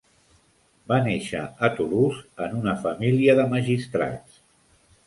Va 0.91 0.97
néixer 1.07 1.43
a 1.67 1.69
Toulouse 1.75 2.47
en 2.47 2.59
una 2.63 2.77
família 2.87 3.39
de 3.43 3.47
magistrats. 3.57 4.43